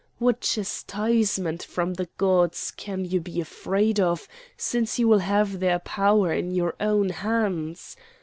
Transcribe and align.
What 0.17 0.41
chastisement 0.41 1.61
from 1.61 1.93
the 1.93 2.09
gods 2.17 2.71
can 2.71 3.05
you 3.05 3.21
be 3.21 3.39
afraid 3.39 3.99
of 3.99 4.27
since 4.57 4.97
you 4.97 5.07
will 5.07 5.19
have 5.19 5.59
their 5.59 5.77
power 5.77 6.33
in 6.33 6.49
your 6.49 6.73
own 6.79 7.09
hands? 7.09 7.95